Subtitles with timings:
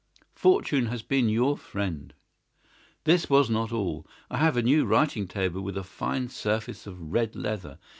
[0.33, 2.15] "Fortune has been your friend."
[3.03, 4.07] "This was not all.
[4.31, 7.77] I have a new writing table with a fine surface of red leather.